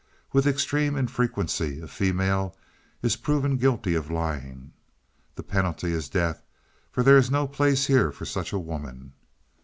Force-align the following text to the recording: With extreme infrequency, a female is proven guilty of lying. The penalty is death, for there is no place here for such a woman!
With 0.33 0.47
extreme 0.47 0.95
infrequency, 0.95 1.79
a 1.79 1.87
female 1.87 2.57
is 3.03 3.15
proven 3.15 3.57
guilty 3.57 3.93
of 3.93 4.09
lying. 4.09 4.73
The 5.35 5.43
penalty 5.43 5.91
is 5.91 6.09
death, 6.09 6.41
for 6.91 7.03
there 7.03 7.17
is 7.17 7.29
no 7.29 7.47
place 7.47 7.85
here 7.85 8.11
for 8.11 8.25
such 8.25 8.51
a 8.51 8.57
woman! 8.57 9.13